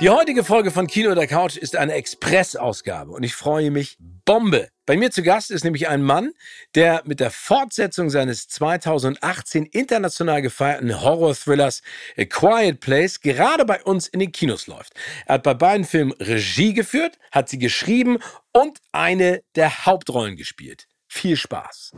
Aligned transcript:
Die 0.00 0.10
heutige 0.10 0.44
Folge 0.44 0.70
von 0.70 0.86
Kino 0.86 1.10
oder 1.10 1.26
Couch 1.26 1.56
ist 1.56 1.74
eine 1.74 1.94
Express-Ausgabe 1.94 3.10
und 3.10 3.24
ich 3.24 3.34
freue 3.34 3.72
mich 3.72 3.96
Bombe. 3.98 4.68
Bei 4.86 4.96
mir 4.96 5.10
zu 5.10 5.24
Gast 5.24 5.50
ist 5.50 5.64
nämlich 5.64 5.88
ein 5.88 6.02
Mann, 6.02 6.30
der 6.76 7.02
mit 7.04 7.18
der 7.18 7.32
Fortsetzung 7.32 8.08
seines 8.08 8.46
2018 8.46 9.66
international 9.66 10.40
gefeierten 10.40 11.02
Horror-Thrillers 11.02 11.82
A 12.16 12.24
Quiet 12.26 12.78
Place 12.78 13.20
gerade 13.20 13.64
bei 13.64 13.82
uns 13.82 14.06
in 14.06 14.20
den 14.20 14.30
Kinos 14.30 14.68
läuft. 14.68 14.92
Er 15.26 15.34
hat 15.34 15.42
bei 15.42 15.54
beiden 15.54 15.84
Filmen 15.84 16.12
Regie 16.12 16.74
geführt, 16.74 17.18
hat 17.32 17.48
sie 17.48 17.58
geschrieben 17.58 18.18
und 18.52 18.78
eine 18.92 19.42
der 19.56 19.84
Hauptrollen 19.84 20.36
gespielt. 20.36 20.86
Viel 21.08 21.36
Spaß. 21.36 21.90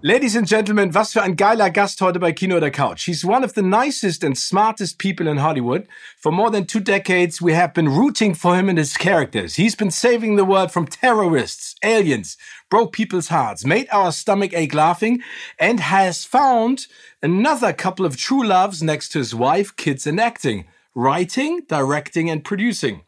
Ladies 0.00 0.36
and 0.36 0.46
gentlemen, 0.46 0.94
was 0.94 1.12
für 1.12 1.22
ein 1.22 1.34
geiler 1.34 1.70
Gast 1.70 2.00
heute 2.00 2.20
bei 2.20 2.30
Kino 2.30 2.56
oder 2.56 2.70
Couch. 2.70 3.04
He's 3.06 3.24
one 3.24 3.42
of 3.42 3.54
the 3.54 3.62
nicest 3.62 4.22
and 4.22 4.38
smartest 4.38 4.96
people 5.00 5.26
in 5.26 5.38
Hollywood. 5.38 5.88
For 6.16 6.30
more 6.30 6.52
than 6.52 6.66
two 6.66 6.78
decades, 6.78 7.42
we 7.42 7.52
have 7.54 7.74
been 7.74 7.88
rooting 7.88 8.36
for 8.36 8.54
him 8.54 8.68
and 8.68 8.78
his 8.78 8.96
characters. 8.96 9.56
He's 9.56 9.74
been 9.74 9.90
saving 9.90 10.36
the 10.36 10.44
world 10.44 10.70
from 10.70 10.86
terrorists, 10.86 11.74
aliens, 11.82 12.36
broke 12.70 12.92
people's 12.92 13.26
hearts, 13.26 13.64
made 13.64 13.88
our 13.90 14.12
stomach 14.12 14.52
ache 14.54 14.72
laughing, 14.72 15.20
and 15.58 15.80
has 15.80 16.24
found 16.24 16.86
another 17.20 17.72
couple 17.72 18.06
of 18.06 18.16
true 18.16 18.46
loves 18.46 18.80
next 18.80 19.08
to 19.08 19.18
his 19.18 19.34
wife, 19.34 19.74
kids, 19.74 20.06
and 20.06 20.20
acting. 20.20 20.66
Writing, 20.94 21.62
directing, 21.68 22.30
and 22.30 22.44
producing. 22.44 23.02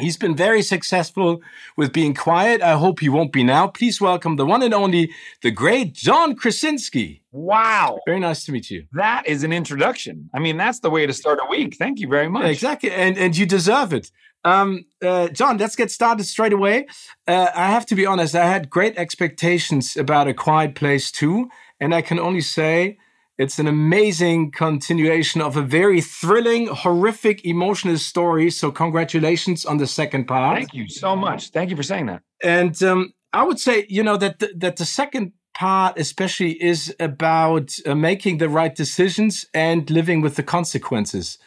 He's 0.00 0.16
been 0.16 0.34
very 0.34 0.62
successful 0.62 1.42
with 1.76 1.92
being 1.92 2.14
quiet. 2.14 2.62
I 2.62 2.72
hope 2.72 3.00
he 3.00 3.08
won't 3.08 3.30
be 3.30 3.42
now. 3.42 3.66
Please 3.68 4.00
welcome 4.00 4.36
the 4.36 4.46
one 4.46 4.62
and 4.62 4.72
only, 4.72 5.10
the 5.42 5.50
great 5.50 5.92
John 5.92 6.34
Krasinski. 6.34 7.22
Wow. 7.30 8.00
Very 8.06 8.18
nice 8.18 8.44
to 8.46 8.52
meet 8.52 8.70
you. 8.70 8.86
That 8.92 9.26
is 9.26 9.44
an 9.44 9.52
introduction. 9.52 10.30
I 10.34 10.38
mean, 10.38 10.56
that's 10.56 10.80
the 10.80 10.90
way 10.90 11.06
to 11.06 11.12
start 11.12 11.40
a 11.42 11.48
week. 11.48 11.76
Thank 11.76 12.00
you 12.00 12.08
very 12.08 12.28
much. 12.28 12.46
Exactly. 12.46 12.90
And, 12.90 13.18
and 13.18 13.36
you 13.36 13.44
deserve 13.44 13.92
it. 13.92 14.10
Um, 14.44 14.86
uh, 15.02 15.28
John, 15.28 15.58
let's 15.58 15.76
get 15.76 15.90
started 15.90 16.24
straight 16.24 16.52
away. 16.52 16.86
Uh, 17.28 17.48
I 17.54 17.68
have 17.70 17.86
to 17.86 17.94
be 17.94 18.06
honest, 18.06 18.34
I 18.34 18.46
had 18.46 18.70
great 18.70 18.96
expectations 18.96 19.96
about 19.96 20.26
A 20.26 20.34
Quiet 20.34 20.74
Place 20.74 21.12
too. 21.12 21.48
And 21.80 21.94
I 21.94 22.00
can 22.00 22.18
only 22.18 22.40
say 22.40 22.98
it's 23.38 23.58
an 23.58 23.66
amazing 23.66 24.50
continuation 24.50 25.40
of 25.40 25.56
a 25.56 25.62
very 25.62 26.00
thrilling, 26.00 26.66
horrific, 26.66 27.44
emotional 27.44 27.96
story. 27.96 28.50
So, 28.50 28.70
congratulations 28.70 29.64
on 29.64 29.78
the 29.78 29.86
second 29.86 30.26
part. 30.26 30.58
Thank 30.58 30.74
you 30.74 30.88
so 30.88 31.16
much. 31.16 31.50
Thank 31.50 31.70
you 31.70 31.76
for 31.76 31.82
saying 31.82 32.06
that. 32.06 32.22
And 32.42 32.80
um, 32.82 33.14
I 33.32 33.44
would 33.44 33.58
say, 33.58 33.86
you 33.88 34.02
know, 34.02 34.16
that 34.18 34.38
the, 34.38 34.52
that 34.56 34.76
the 34.76 34.84
second 34.84 35.32
part, 35.54 35.98
especially, 35.98 36.62
is 36.62 36.94
about 37.00 37.74
uh, 37.86 37.94
making 37.94 38.38
the 38.38 38.48
right 38.48 38.74
decisions 38.74 39.46
and 39.54 39.88
living 39.90 40.20
with 40.20 40.36
the 40.36 40.42
consequences. 40.42 41.38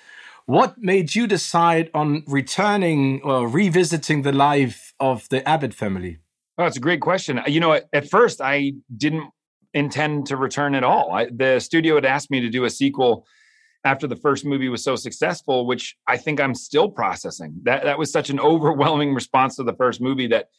What 0.47 0.75
made 0.77 1.15
you 1.15 1.27
decide 1.27 1.89
on 1.93 2.23
returning 2.27 3.21
or 3.23 3.47
revisiting 3.47 4.21
the 4.21 4.31
life 4.31 4.93
of 4.99 5.27
the 5.29 5.47
Abbott 5.47 5.73
family? 5.73 6.19
Oh, 6.57 6.65
it's 6.65 6.77
a 6.77 6.81
great 6.81 7.01
question. 7.01 7.41
You 7.47 7.59
know, 7.59 7.73
at, 7.73 7.85
at 7.93 8.09
first 8.09 8.41
I 8.41 8.73
didn't 8.95 9.29
intend 9.75 10.25
to 10.27 10.37
return 10.37 10.73
at 10.73 10.83
all. 10.83 11.11
I, 11.11 11.25
the 11.25 11.59
studio 11.59 11.95
had 11.95 12.05
asked 12.05 12.31
me 12.31 12.39
to 12.39 12.49
do 12.49 12.63
a 12.63 12.69
sequel 12.69 13.27
after 13.83 14.07
the 14.07 14.15
first 14.15 14.45
movie 14.45 14.69
was 14.69 14.83
so 14.83 14.95
successful, 14.95 15.67
which 15.67 15.95
I 16.07 16.17
think 16.17 16.41
I'm 16.41 16.55
still 16.55 16.89
processing. 16.89 17.59
That 17.63 17.83
that 17.83 17.99
was 17.99 18.11
such 18.11 18.31
an 18.31 18.39
overwhelming 18.51 19.13
response 19.13 19.57
to 19.57 19.63
the 19.63 19.73
first 19.75 20.01
movie 20.01 20.27
that 20.27 20.49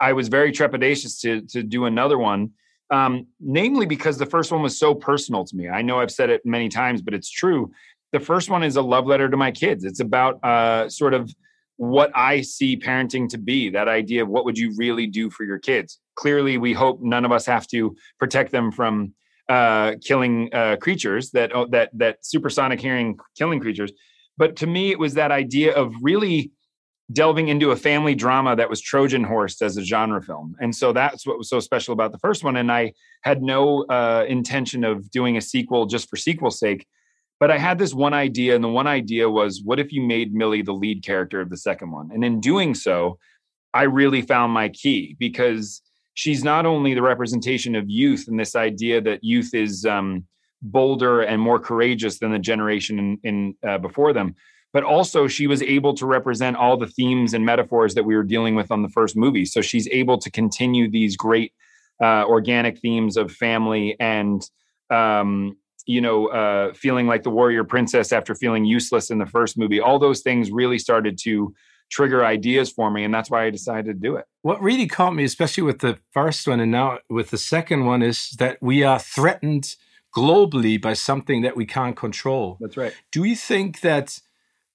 I 0.00 0.14
was 0.14 0.26
very 0.28 0.50
trepidatious 0.50 1.20
to 1.20 1.42
to 1.42 1.62
do 1.62 1.84
another 1.84 2.18
one. 2.18 2.50
Um, 2.90 3.28
namely 3.40 3.86
because 3.86 4.18
the 4.18 4.26
first 4.26 4.52
one 4.52 4.60
was 4.60 4.78
so 4.78 4.94
personal 4.94 5.46
to 5.46 5.56
me. 5.56 5.68
I 5.68 5.80
know 5.80 6.00
I've 6.00 6.10
said 6.10 6.28
it 6.28 6.44
many 6.44 6.68
times, 6.68 7.00
but 7.00 7.14
it's 7.14 7.30
true. 7.30 7.72
The 8.12 8.20
first 8.20 8.50
one 8.50 8.62
is 8.62 8.76
a 8.76 8.82
love 8.82 9.06
letter 9.06 9.30
to 9.30 9.36
my 9.36 9.50
kids. 9.50 9.84
It's 9.84 10.00
about 10.00 10.44
uh, 10.44 10.90
sort 10.90 11.14
of 11.14 11.34
what 11.76 12.10
I 12.14 12.42
see 12.42 12.76
parenting 12.76 13.30
to 13.30 13.38
be 13.38 13.70
that 13.70 13.88
idea 13.88 14.22
of 14.22 14.28
what 14.28 14.44
would 14.44 14.58
you 14.58 14.74
really 14.76 15.06
do 15.06 15.30
for 15.30 15.44
your 15.44 15.58
kids. 15.58 15.98
Clearly, 16.16 16.58
we 16.58 16.72
hope 16.72 17.00
none 17.00 17.24
of 17.24 17.32
us 17.32 17.46
have 17.46 17.66
to 17.68 17.94
protect 18.18 18.52
them 18.52 18.70
from 18.70 19.14
uh, 19.48 19.94
killing 20.04 20.48
uh, 20.52 20.76
creatures 20.76 21.30
that 21.32 21.54
oh, 21.54 21.66
that 21.70 21.90
that 21.94 22.24
supersonic 22.24 22.80
hearing 22.80 23.18
killing 23.36 23.60
creatures. 23.60 23.92
But 24.38 24.56
to 24.56 24.66
me, 24.66 24.90
it 24.90 24.98
was 24.98 25.14
that 25.14 25.30
idea 25.30 25.74
of 25.74 25.92
really 26.00 26.52
delving 27.12 27.48
into 27.48 27.70
a 27.70 27.76
family 27.76 28.14
drama 28.14 28.56
that 28.56 28.70
was 28.70 28.80
Trojan 28.80 29.24
horsed 29.24 29.60
as 29.60 29.76
a 29.76 29.84
genre 29.84 30.22
film, 30.22 30.54
and 30.60 30.74
so 30.74 30.92
that's 30.92 31.26
what 31.26 31.38
was 31.38 31.48
so 31.48 31.60
special 31.60 31.92
about 31.92 32.12
the 32.12 32.18
first 32.18 32.44
one. 32.44 32.56
And 32.56 32.70
I 32.70 32.92
had 33.22 33.42
no 33.42 33.84
uh, 33.84 34.24
intention 34.28 34.84
of 34.84 35.10
doing 35.10 35.36
a 35.36 35.40
sequel 35.40 35.86
just 35.86 36.08
for 36.08 36.16
sequel's 36.16 36.58
sake. 36.58 36.86
But 37.40 37.50
I 37.50 37.58
had 37.58 37.78
this 37.80 37.92
one 37.92 38.14
idea, 38.14 38.54
and 38.54 38.62
the 38.62 38.68
one 38.68 38.86
idea 38.86 39.28
was 39.28 39.62
what 39.64 39.80
if 39.80 39.92
you 39.92 40.00
made 40.00 40.32
Millie 40.32 40.62
the 40.62 40.72
lead 40.72 41.04
character 41.04 41.40
of 41.40 41.50
the 41.50 41.56
second 41.56 41.90
one? 41.90 42.10
And 42.12 42.24
in 42.24 42.40
doing 42.40 42.72
so, 42.72 43.18
I 43.74 43.82
really 43.82 44.22
found 44.22 44.52
my 44.52 44.68
key 44.68 45.16
because 45.18 45.82
she's 46.14 46.44
not 46.44 46.66
only 46.66 46.94
the 46.94 47.02
representation 47.02 47.74
of 47.74 47.88
youth 47.88 48.26
and 48.28 48.38
this 48.38 48.54
idea 48.54 49.00
that 49.00 49.22
youth 49.22 49.54
is 49.54 49.84
um, 49.86 50.24
bolder 50.60 51.22
and 51.22 51.40
more 51.40 51.58
courageous 51.58 52.18
than 52.18 52.32
the 52.32 52.38
generation 52.38 52.98
in, 52.98 53.18
in 53.24 53.68
uh, 53.68 53.78
before 53.78 54.12
them, 54.12 54.34
but 54.72 54.84
also 54.84 55.26
she 55.26 55.46
was 55.46 55.62
able 55.62 55.94
to 55.94 56.06
represent 56.06 56.56
all 56.56 56.76
the 56.76 56.86
themes 56.86 57.34
and 57.34 57.44
metaphors 57.44 57.94
that 57.94 58.04
we 58.04 58.14
were 58.14 58.22
dealing 58.22 58.54
with 58.54 58.70
on 58.70 58.82
the 58.82 58.88
first 58.88 59.16
movie. 59.16 59.44
So 59.44 59.60
she's 59.60 59.88
able 59.88 60.18
to 60.18 60.30
continue 60.30 60.90
these 60.90 61.16
great 61.16 61.52
uh, 62.00 62.24
organic 62.26 62.78
themes 62.78 63.16
of 63.16 63.32
family 63.32 63.96
and 64.00 64.42
um, 64.90 65.56
you 65.86 66.00
know, 66.00 66.28
uh, 66.28 66.72
feeling 66.74 67.06
like 67.06 67.22
the 67.22 67.30
warrior 67.30 67.64
princess 67.64 68.12
after 68.12 68.34
feeling 68.34 68.64
useless 68.64 69.10
in 69.10 69.18
the 69.18 69.26
first 69.26 69.58
movie. 69.58 69.80
All 69.80 69.98
those 69.98 70.20
things 70.20 70.50
really 70.50 70.78
started 70.78 71.18
to 71.22 71.54
trigger 71.90 72.24
ideas 72.24 72.70
for 72.70 72.90
me, 72.90 73.04
and 73.04 73.12
that's 73.12 73.30
why 73.30 73.44
I 73.44 73.50
decided 73.50 73.86
to 73.86 73.94
do 73.94 74.16
it. 74.16 74.26
What 74.42 74.62
really 74.62 74.86
caught 74.86 75.14
me, 75.14 75.24
especially 75.24 75.62
with 75.62 75.80
the 75.80 75.98
first 76.10 76.46
one 76.46 76.60
and 76.60 76.72
now 76.72 76.98
with 77.08 77.30
the 77.30 77.38
second 77.38 77.84
one, 77.84 78.02
is 78.02 78.30
that 78.38 78.58
we 78.60 78.82
are 78.82 78.98
threatened 78.98 79.76
globally 80.14 80.80
by 80.80 80.92
something 80.92 81.42
that 81.42 81.56
we 81.56 81.66
can't 81.66 81.96
control. 81.96 82.58
That's 82.60 82.76
right. 82.76 82.92
Do 83.10 83.24
you 83.24 83.36
think 83.36 83.80
that 83.80 84.18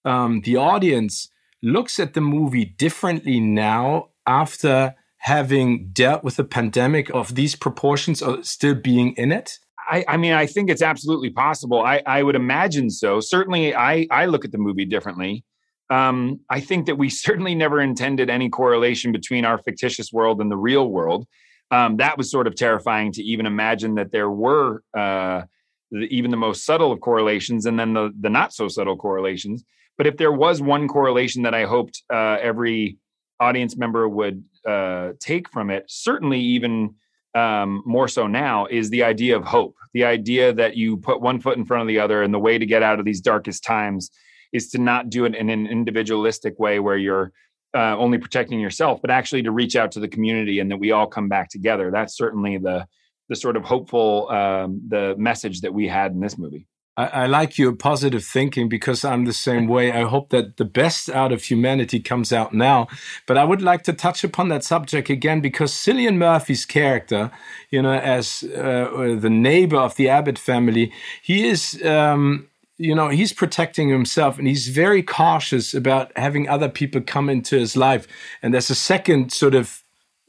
um, 0.04 0.42
the 0.42 0.56
audience 0.56 1.30
looks 1.62 2.00
at 2.00 2.14
the 2.14 2.22
movie 2.22 2.66
differently 2.66 3.40
now 3.40 4.10
after 4.26 4.96
having 5.18 5.90
dealt 5.90 6.24
with 6.24 6.40
a 6.40 6.44
pandemic 6.44 7.10
of 7.14 7.36
these 7.36 7.56
proportions 7.56 8.22
or 8.22 8.44
still 8.44 8.76
being 8.76 9.14
in 9.14 9.32
it? 9.32 9.60
I, 9.90 10.04
I, 10.08 10.18
mean, 10.18 10.34
I 10.34 10.46
think 10.46 10.70
it's 10.70 10.82
absolutely 10.82 11.30
possible. 11.30 11.82
I, 11.82 12.02
I 12.06 12.24
would 12.24 12.36
imagine 12.36 12.90
so. 12.90 13.20
Certainly, 13.20 13.74
I, 13.74 14.08
I 14.12 14.26
look 14.26 14.44
at 14.44 14.52
the 14.52 14.58
movie 14.58 14.86
differently. 14.86 15.46
Um, 15.90 16.42
I 16.50 16.60
think 16.60 16.86
that 16.86 16.98
we 16.98 17.10
certainly 17.26 17.56
never 17.56 17.82
intended 17.82 18.30
any 18.30 18.50
correlation 18.50 19.12
between 19.12 19.46
our 19.46 19.58
fictitious 19.58 20.12
world 20.12 20.42
and 20.42 20.52
the 20.52 20.58
real 20.58 20.90
world. 20.90 21.28
Um, 21.70 21.98
that 21.98 22.18
was 22.18 22.32
sort 22.32 22.48
of 22.48 22.56
terrifying 22.56 23.12
to 23.14 23.24
even 23.24 23.46
imagine 23.46 23.96
that 23.96 24.12
there 24.12 24.30
were 24.30 24.84
uh, 24.98 25.44
the, 25.92 26.08
even 26.10 26.32
the 26.32 26.38
most 26.38 26.66
subtle 26.66 26.92
of 26.92 27.02
correlations 27.02 27.66
and 27.66 27.78
then 27.78 27.94
the, 27.94 28.14
the 28.20 28.30
not 28.30 28.54
so 28.54 28.68
subtle 28.68 28.96
correlations. 28.96 29.66
But 29.98 30.08
if 30.08 30.18
there 30.18 30.32
was 30.32 30.62
one 30.62 30.88
correlation 30.88 31.44
that 31.44 31.54
I 31.54 31.66
hoped 31.66 32.04
uh, 32.14 32.38
every 32.42 32.98
audience 33.40 33.76
member 33.76 34.08
would 34.08 34.44
uh, 34.66 35.14
take 35.20 35.50
from 35.50 35.70
it, 35.70 35.86
certainly 35.88 36.40
even 36.40 36.96
um, 37.36 37.84
more 37.86 38.08
so 38.08 38.28
now 38.28 38.68
is 38.68 38.90
the 38.90 39.04
idea 39.04 39.36
of 39.36 39.44
hope 39.44 39.76
the 39.98 40.06
idea 40.06 40.54
that 40.54 40.78
you 40.78 40.98
put 40.98 41.22
one 41.22 41.40
foot 41.40 41.58
in 41.58 41.66
front 41.66 41.82
of 41.82 41.88
the 41.88 42.00
other 42.00 42.22
and 42.22 42.32
the 42.32 42.40
way 42.40 42.60
to 42.60 42.68
get 42.68 42.84
out 42.84 43.00
of 43.00 43.06
these 43.06 43.20
darkest 43.20 43.64
times 43.64 44.12
is 44.54 44.70
to 44.70 44.78
not 44.78 45.10
do 45.10 45.26
it 45.26 45.36
in 45.36 45.50
an 45.50 45.68
individualistic 45.68 46.58
way 46.60 46.80
where 46.80 46.98
you're 46.98 47.32
uh, 47.76 47.96
only 47.98 48.18
protecting 48.18 48.60
yourself 48.60 49.00
but 49.02 49.12
actually 49.12 49.44
to 49.44 49.52
reach 49.52 49.76
out 49.76 49.92
to 49.92 50.00
the 50.00 50.08
community 50.08 50.60
and 50.60 50.72
that 50.72 50.78
we 50.78 50.92
all 50.92 51.08
come 51.08 51.28
back 51.28 51.50
together 51.50 51.92
that's 51.92 52.16
certainly 52.16 52.58
the 52.58 52.86
the 53.30 53.36
sort 53.36 53.58
of 53.58 53.64
hopeful 53.64 54.30
um, 54.30 54.82
the 54.88 55.16
message 55.18 55.62
that 55.62 55.74
we 55.74 55.88
had 55.88 56.12
in 56.12 56.22
this 56.22 56.38
movie 56.38 56.68
I, 56.98 57.06
I, 57.06 57.26
like 57.28 57.60
your 57.60 57.74
positive 57.74 58.24
thinking 58.24 58.68
because 58.68 59.06
I'm 59.06 59.26
the 59.26 59.34
same 59.34 59.68
way. 59.76 59.92
I 59.92 60.04
hope 60.04 60.30
that 60.30 60.58
the 60.58 60.66
best 60.66 61.10
out 61.10 61.32
of 61.32 61.44
humanity 61.44 62.00
comes 62.00 62.34
out 62.34 62.54
now. 62.54 62.88
But 63.28 63.38
I 63.38 63.44
would 63.44 63.62
like 63.62 63.84
to 63.84 63.94
touch 63.94 64.24
upon 64.24 64.50
that 64.50 64.64
subject 64.64 65.10
again 65.10 65.40
because 65.40 65.72
Cillian 65.72 66.18
Murphy's 66.18 66.66
character, 66.66 67.32
you 67.70 67.82
know, 67.82 67.94
as 67.94 68.44
uh, 68.44 69.16
the 69.20 69.30
neighbor 69.30 69.78
of 69.78 69.96
the 69.96 70.10
Abbott 70.10 70.40
family, 70.40 70.92
he 71.22 71.48
is. 71.48 71.82
Um, 71.86 72.48
you 72.78 72.94
know 72.94 73.10
he's 73.10 73.34
protecting 73.34 73.90
himself 73.90 74.38
and 74.38 74.48
he's 74.48 74.68
very 74.68 75.02
cautious 75.02 75.74
about 75.74 76.12
having 76.16 76.48
other 76.48 76.70
people 76.70 77.02
come 77.02 77.30
into 77.30 77.58
his 77.58 77.76
life 77.76 78.08
and 78.42 78.54
there's 78.54 78.70
a 78.70 78.76
second 78.76 79.32
sort 79.32 79.56
of 79.56 79.84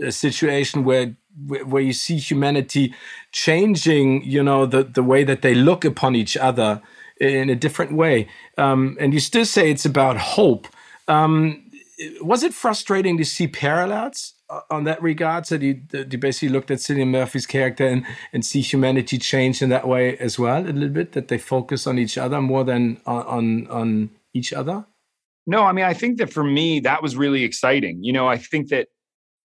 uh, 0.05 0.11
situation 0.11 0.85
where 0.85 1.15
where 1.47 1.83
you 1.83 1.93
see 1.93 2.17
humanity 2.17 2.95
changing, 3.33 4.25
you 4.25 4.43
know, 4.43 4.67
the, 4.67 4.83
the 4.83 5.03
way 5.03 5.25
that 5.25 5.43
they 5.43 5.55
look 5.55 5.85
upon 5.85 6.17
each 6.17 6.37
other 6.37 6.83
in 7.21 7.51
a 7.51 7.55
different 7.55 7.93
way. 7.93 8.29
Um, 8.57 8.97
and 9.01 9.13
you 9.13 9.21
still 9.21 9.45
say 9.45 9.71
it's 9.71 9.85
about 9.85 10.17
hope. 10.17 10.67
Um, 11.07 11.71
was 12.21 12.43
it 12.43 12.55
frustrating 12.55 13.19
to 13.19 13.25
see 13.25 13.47
parallels 13.47 14.35
Uh, 14.51 14.61
on 14.71 14.85
that 14.85 15.03
regard? 15.03 15.47
So 15.47 15.57
you, 15.57 15.83
you 15.93 16.19
basically 16.19 16.49
looked 16.49 16.71
at 16.71 16.79
Cillian 16.79 17.09
Murphy's 17.09 17.47
character 17.47 17.87
and, 17.87 18.07
and 18.33 18.45
see 18.45 18.61
humanity 18.61 19.19
change 19.19 19.61
in 19.61 19.69
that 19.69 19.87
way 19.87 20.17
as 20.19 20.39
well, 20.39 20.63
a 20.63 20.73
little 20.73 20.89
bit, 20.89 21.13
that 21.13 21.29
they 21.29 21.39
focus 21.39 21.87
on 21.87 21.99
each 21.99 22.17
other 22.17 22.41
more 22.41 22.65
than 22.65 23.01
on, 23.05 23.23
on, 23.27 23.67
on 23.67 24.11
each 24.33 24.53
other? 24.53 24.87
No, 25.47 25.65
I 25.65 25.73
mean, 25.73 25.85
I 25.85 25.95
think 25.95 26.19
that 26.19 26.33
for 26.33 26.45
me, 26.45 26.81
that 26.81 27.03
was 27.03 27.17
really 27.17 27.45
exciting. 27.45 28.03
You 28.03 28.13
know, 28.13 28.27
I 28.27 28.39
think 28.39 28.69
that 28.69 28.89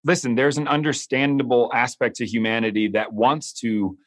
listen, 0.04 0.36
there's 0.36 0.58
an 0.58 0.68
understandable 0.68 1.72
aspect 1.74 2.18
to 2.18 2.26
humanity 2.26 2.90
that 2.90 3.14
wants 3.14 3.54
to 3.54 3.98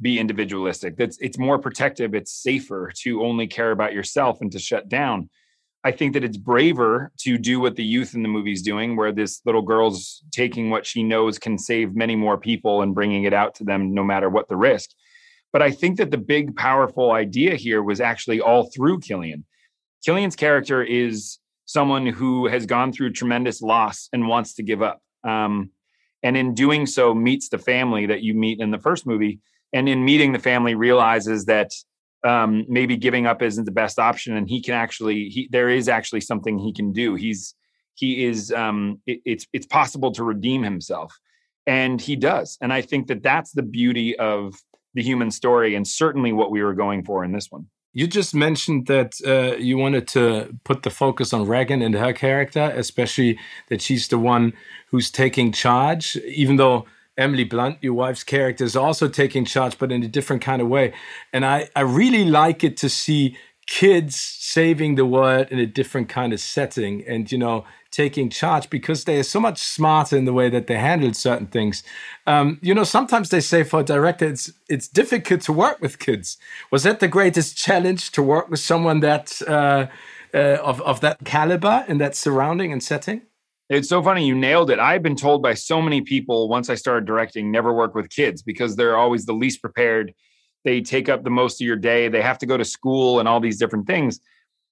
be 0.00 0.18
individualistic. 0.18 0.96
That's 0.96 1.18
it's 1.20 1.38
more 1.38 1.58
protective, 1.58 2.14
it's 2.14 2.32
safer 2.32 2.92
to 3.02 3.24
only 3.24 3.46
care 3.46 3.70
about 3.70 3.92
yourself 3.92 4.40
and 4.40 4.52
to 4.52 4.58
shut 4.58 4.88
down. 4.88 5.28
I 5.84 5.92
think 5.92 6.14
that 6.14 6.24
it's 6.24 6.36
braver 6.36 7.12
to 7.20 7.38
do 7.38 7.60
what 7.60 7.76
the 7.76 7.84
youth 7.84 8.14
in 8.14 8.22
the 8.22 8.28
movie's 8.28 8.62
doing, 8.62 8.96
where 8.96 9.12
this 9.12 9.40
little 9.44 9.62
girl's 9.62 10.22
taking 10.32 10.70
what 10.70 10.84
she 10.84 11.02
knows 11.02 11.38
can 11.38 11.56
save 11.56 11.94
many 11.94 12.16
more 12.16 12.36
people 12.36 12.82
and 12.82 12.94
bringing 12.94 13.24
it 13.24 13.32
out 13.32 13.54
to 13.56 13.64
them 13.64 13.94
no 13.94 14.02
matter 14.02 14.28
what 14.28 14.48
the 14.48 14.56
risk. 14.56 14.90
But 15.52 15.62
I 15.62 15.70
think 15.70 15.98
that 15.98 16.10
the 16.10 16.18
big, 16.18 16.56
powerful 16.56 17.12
idea 17.12 17.54
here 17.54 17.82
was 17.82 18.00
actually 18.00 18.40
all 18.40 18.70
through 18.70 19.00
Cillian. 19.00 19.44
Cillian's 20.06 20.36
character 20.36 20.82
is 20.82 21.38
someone 21.64 22.06
who 22.06 22.46
has 22.48 22.66
gone 22.66 22.92
through 22.92 23.12
tremendous 23.12 23.62
loss 23.62 24.08
and 24.12 24.26
wants 24.26 24.54
to 24.54 24.62
give 24.62 24.82
up 24.82 25.00
um, 25.24 25.70
and 26.22 26.36
in 26.36 26.54
doing 26.54 26.86
so 26.86 27.14
meets 27.14 27.48
the 27.48 27.58
family 27.58 28.06
that 28.06 28.22
you 28.22 28.34
meet 28.34 28.60
in 28.60 28.70
the 28.70 28.78
first 28.78 29.06
movie 29.06 29.38
and 29.72 29.88
in 29.88 30.04
meeting 30.04 30.32
the 30.32 30.38
family 30.38 30.74
realizes 30.74 31.44
that 31.44 31.70
um, 32.24 32.64
maybe 32.68 32.96
giving 32.96 33.26
up 33.26 33.42
isn't 33.42 33.64
the 33.64 33.70
best 33.70 33.98
option 33.98 34.36
and 34.36 34.48
he 34.48 34.60
can 34.60 34.74
actually 34.74 35.28
he, 35.28 35.48
there 35.50 35.68
is 35.68 35.88
actually 35.88 36.20
something 36.20 36.58
he 36.58 36.72
can 36.72 36.92
do. 36.92 37.14
He's 37.14 37.54
he 37.94 38.24
is 38.24 38.52
um, 38.52 39.00
it, 39.06 39.20
it's 39.24 39.46
it's 39.52 39.66
possible 39.66 40.12
to 40.12 40.24
redeem 40.24 40.62
himself 40.62 41.16
and 41.66 42.00
he 42.00 42.16
does. 42.16 42.58
And 42.60 42.72
i 42.72 42.80
think 42.82 43.06
that 43.08 43.22
that's 43.22 43.52
the 43.52 43.62
beauty 43.62 44.18
of 44.18 44.54
the 44.94 45.02
human 45.02 45.30
story 45.30 45.74
and 45.74 45.86
certainly 45.86 46.32
what 46.32 46.50
we 46.50 46.62
were 46.62 46.74
going 46.74 47.04
for 47.04 47.24
in 47.24 47.32
this 47.32 47.50
one. 47.50 47.66
You 47.94 48.06
just 48.06 48.34
mentioned 48.34 48.86
that 48.86 49.14
uh, 49.26 49.56
you 49.56 49.78
wanted 49.78 50.06
to 50.08 50.54
put 50.64 50.82
the 50.82 50.90
focus 50.90 51.32
on 51.32 51.46
Regan 51.46 51.82
and 51.82 51.94
her 51.94 52.12
character, 52.12 52.72
especially 52.76 53.38
that 53.70 53.80
she's 53.80 54.08
the 54.08 54.18
one 54.18 54.52
who's 54.90 55.10
taking 55.10 55.52
charge, 55.52 56.16
even 56.16 56.56
though 56.56 56.86
Emily 57.18 57.44
Blunt, 57.44 57.78
your 57.82 57.94
wife's 57.94 58.24
character, 58.24 58.64
is 58.64 58.76
also 58.76 59.08
taking 59.08 59.44
charge, 59.44 59.78
but 59.78 59.92
in 59.92 60.02
a 60.02 60.08
different 60.08 60.40
kind 60.40 60.62
of 60.62 60.68
way. 60.68 60.94
And 61.32 61.44
I, 61.44 61.68
I 61.76 61.80
really 61.80 62.24
like 62.24 62.64
it 62.64 62.76
to 62.78 62.88
see 62.88 63.36
kids 63.66 64.16
saving 64.16 64.94
the 64.94 65.04
world 65.04 65.48
in 65.50 65.58
a 65.58 65.66
different 65.66 66.08
kind 66.08 66.32
of 66.32 66.40
setting. 66.40 67.04
And, 67.06 67.30
you 67.30 67.36
know, 67.36 67.66
taking 67.90 68.28
charge 68.28 68.68
because 68.70 69.04
they 69.04 69.18
are 69.18 69.24
so 69.24 69.40
much 69.40 69.58
smarter 69.58 70.16
in 70.16 70.24
the 70.24 70.32
way 70.32 70.48
that 70.50 70.66
they 70.66 70.76
handle 70.76 71.12
certain 71.14 71.46
things. 71.46 71.82
Um, 72.26 72.58
you 72.62 72.74
know, 72.74 72.84
sometimes 72.84 73.30
they 73.30 73.40
say 73.40 73.62
for 73.62 73.80
a 73.80 73.84
director, 73.84 74.26
it's 74.26 74.52
it's 74.68 74.88
difficult 74.88 75.40
to 75.42 75.52
work 75.52 75.80
with 75.80 75.98
kids. 75.98 76.38
Was 76.70 76.82
that 76.82 77.00
the 77.00 77.08
greatest 77.08 77.56
challenge 77.56 78.10
to 78.12 78.22
work 78.22 78.50
with 78.50 78.60
someone 78.60 79.00
that 79.00 79.40
uh, 79.46 79.86
uh, 80.34 80.58
of 80.62 80.80
of 80.82 81.00
that 81.00 81.24
caliber 81.24 81.84
in 81.88 81.98
that 81.98 82.14
surrounding 82.14 82.72
and 82.72 82.82
setting? 82.82 83.22
It's 83.68 83.88
so 83.88 84.02
funny 84.02 84.26
you 84.26 84.34
nailed 84.34 84.70
it. 84.70 84.78
I've 84.78 85.02
been 85.02 85.16
told 85.16 85.42
by 85.42 85.54
so 85.54 85.82
many 85.82 86.00
people 86.00 86.48
once 86.48 86.70
I 86.70 86.74
started 86.74 87.06
directing, 87.06 87.50
never 87.50 87.72
work 87.72 87.94
with 87.94 88.08
kids 88.08 88.42
because 88.42 88.76
they're 88.76 88.96
always 88.96 89.26
the 89.26 89.34
least 89.34 89.60
prepared. 89.60 90.14
They 90.64 90.80
take 90.80 91.08
up 91.08 91.22
the 91.22 91.30
most 91.30 91.60
of 91.60 91.66
your 91.66 91.76
day. 91.76 92.08
They 92.08 92.22
have 92.22 92.38
to 92.38 92.46
go 92.46 92.56
to 92.56 92.64
school 92.64 93.20
and 93.20 93.28
all 93.28 93.40
these 93.40 93.58
different 93.58 93.86
things 93.86 94.20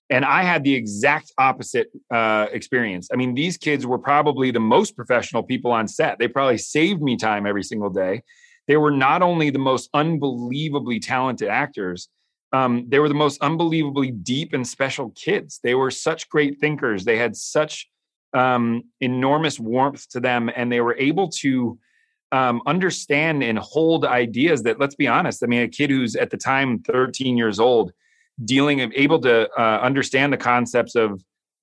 and 0.08 0.24
I 0.24 0.42
had 0.42 0.62
the 0.62 0.74
exact 0.74 1.32
opposite 1.36 1.88
uh, 2.12 2.46
experience. 2.52 3.08
I 3.12 3.16
mean, 3.16 3.34
these 3.34 3.56
kids 3.56 3.86
were 3.86 3.98
probably 3.98 4.50
the 4.50 4.60
most 4.60 4.94
professional 4.94 5.42
people 5.42 5.72
on 5.72 5.88
set. 5.88 6.18
They 6.18 6.28
probably 6.28 6.58
saved 6.58 7.02
me 7.02 7.16
time 7.16 7.46
every 7.46 7.64
single 7.64 7.90
day. 7.90 8.22
They 8.68 8.76
were 8.76 8.90
not 8.90 9.22
only 9.22 9.50
the 9.50 9.58
most 9.58 9.90
unbelievably 9.94 11.00
talented 11.00 11.48
actors, 11.48 12.08
um, 12.52 12.86
they 12.88 13.00
were 13.00 13.08
the 13.08 13.14
most 13.14 13.42
unbelievably 13.42 14.12
deep 14.12 14.52
and 14.52 14.66
special 14.66 15.10
kids. 15.10 15.60
They 15.62 15.74
were 15.74 15.90
such 15.90 16.28
great 16.28 16.60
thinkers. 16.60 17.04
They 17.04 17.18
had 17.18 17.36
such 17.36 17.88
um, 18.34 18.84
enormous 19.00 19.58
warmth 19.58 20.08
to 20.10 20.20
them, 20.20 20.50
and 20.54 20.70
they 20.70 20.80
were 20.80 20.96
able 20.96 21.28
to 21.28 21.78
um, 22.32 22.60
understand 22.66 23.42
and 23.42 23.58
hold 23.58 24.04
ideas 24.04 24.62
that, 24.64 24.80
let's 24.80 24.94
be 24.94 25.06
honest, 25.06 25.42
I 25.42 25.46
mean, 25.46 25.62
a 25.62 25.68
kid 25.68 25.90
who's 25.90 26.16
at 26.16 26.30
the 26.30 26.36
time 26.36 26.80
13 26.80 27.36
years 27.36 27.58
old 27.58 27.92
dealing 28.44 28.80
able 28.94 29.20
to 29.20 29.48
uh, 29.58 29.80
understand 29.80 30.32
the 30.32 30.36
concepts 30.36 30.94
of 30.94 31.22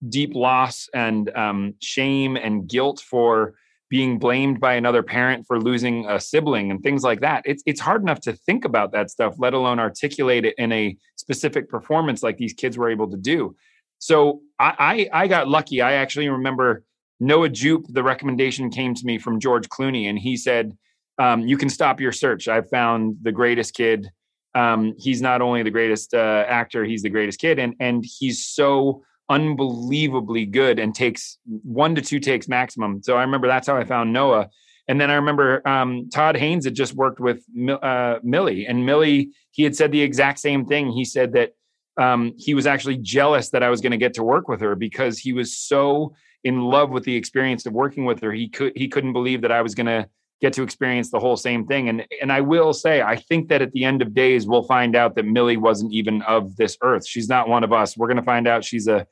deep 0.09 0.33
loss 0.35 0.89
and 0.93 1.29
um, 1.35 1.75
shame 1.79 2.35
and 2.35 2.67
guilt 2.67 2.99
for 2.99 3.53
being 3.89 4.17
blamed 4.17 4.59
by 4.59 4.73
another 4.73 5.03
parent 5.03 5.45
for 5.45 5.59
losing 5.61 6.09
a 6.09 6.19
sibling 6.19 6.71
and 6.71 6.81
things 6.81 7.03
like 7.03 7.21
that. 7.21 7.43
It's 7.45 7.61
it's 7.67 7.79
hard 7.79 8.01
enough 8.01 8.19
to 8.21 8.33
think 8.33 8.65
about 8.65 8.91
that 8.93 9.11
stuff, 9.11 9.35
let 9.37 9.53
alone 9.53 9.79
articulate 9.79 10.45
it 10.45 10.55
in 10.57 10.71
a 10.71 10.97
specific 11.15 11.69
performance 11.69 12.23
like 12.23 12.37
these 12.37 12.53
kids 12.53 12.75
were 12.75 12.89
able 12.89 13.09
to 13.11 13.17
do. 13.17 13.55
So 14.03 14.41
I 14.59 15.09
I, 15.13 15.23
I 15.23 15.27
got 15.27 15.47
lucky. 15.47 15.81
I 15.81 15.93
actually 15.93 16.29
remember 16.29 16.83
Noah 17.19 17.49
Jupe. 17.49 17.85
The 17.89 18.03
recommendation 18.03 18.69
came 18.69 18.93
to 18.95 19.05
me 19.05 19.17
from 19.17 19.39
George 19.39 19.69
Clooney, 19.69 20.09
and 20.09 20.17
he 20.19 20.37
said, 20.37 20.77
um, 21.17 21.41
"You 21.47 21.57
can 21.57 21.69
stop 21.69 21.99
your 21.99 22.11
search. 22.11 22.47
I've 22.47 22.69
found 22.69 23.17
the 23.21 23.31
greatest 23.31 23.73
kid." 23.73 24.09
um, 24.55 24.93
he's 24.99 25.21
not 25.21 25.41
only 25.41 25.63
the 25.63 25.71
greatest 25.71 26.13
uh, 26.13 26.45
actor, 26.47 26.83
he's 26.85 27.01
the 27.01 27.09
greatest 27.09 27.39
kid, 27.39 27.59
and 27.59 27.75
and 27.79 28.05
he's 28.05 28.45
so 28.45 29.03
unbelievably 29.29 30.45
good 30.45 30.79
and 30.79 30.93
takes 30.93 31.37
one 31.45 31.95
to 31.95 32.01
two 32.01 32.19
takes 32.19 32.47
maximum. 32.47 33.01
So 33.01 33.17
I 33.17 33.21
remember 33.21 33.47
that's 33.47 33.67
how 33.67 33.77
I 33.77 33.83
found 33.83 34.13
Noah. 34.13 34.49
And 34.89 34.99
then 34.99 35.09
I 35.09 35.15
remember 35.15 35.65
um, 35.65 36.09
Todd 36.09 36.35
Haynes 36.35 36.65
had 36.65 36.75
just 36.75 36.93
worked 36.93 37.21
with 37.21 37.43
uh, 37.81 38.19
Millie, 38.21 38.65
and 38.65 38.85
Millie 38.85 39.31
he 39.51 39.63
had 39.63 39.75
said 39.75 39.91
the 39.91 40.01
exact 40.01 40.39
same 40.39 40.65
thing. 40.65 40.91
He 40.91 41.05
said 41.05 41.33
that 41.33 41.53
um, 41.97 42.33
he 42.37 42.53
was 42.53 42.65
actually 42.65 42.97
jealous 42.97 43.49
that 43.49 43.63
I 43.63 43.69
was 43.69 43.81
going 43.81 43.91
to 43.91 43.97
get 43.97 44.13
to 44.15 44.23
work 44.23 44.47
with 44.47 44.61
her 44.61 44.75
because 44.75 45.19
he 45.19 45.33
was 45.33 45.55
so 45.55 46.13
in 46.43 46.61
love 46.61 46.89
with 46.89 47.03
the 47.03 47.15
experience 47.15 47.65
of 47.65 47.73
working 47.73 48.05
with 48.05 48.21
her. 48.21 48.31
He 48.31 48.49
could 48.49 48.73
he 48.75 48.87
couldn't 48.87 49.13
believe 49.13 49.41
that 49.41 49.51
I 49.51 49.61
was 49.61 49.75
going 49.75 49.85
to 49.87 50.07
get 50.41 50.53
to 50.53 50.63
experience 50.63 51.09
the 51.09 51.19
whole 51.19 51.37
same 51.37 51.65
thing. 51.65 51.89
And 51.89 52.05
and 52.21 52.31
I 52.31 52.41
will 52.41 52.73
say, 52.73 53.01
I 53.01 53.15
think 53.15 53.49
that 53.49 53.61
at 53.61 53.71
the 53.71 53.85
end 53.85 54.01
of 54.01 54.13
days, 54.13 54.47
we'll 54.47 54.63
find 54.63 54.95
out 54.95 55.15
that 55.15 55.25
Millie 55.25 55.57
wasn't 55.57 55.93
even 55.93 56.21
of 56.23 56.55
this 56.55 56.77
earth. 56.81 57.07
She's 57.07 57.29
not 57.29 57.47
one 57.47 57.63
of 57.63 57.71
us. 57.71 57.95
We're 57.95 58.07
going 58.07 58.17
to 58.17 58.23
find 58.23 58.47
out 58.47 58.63
she's 58.63 58.87
a 58.87 59.07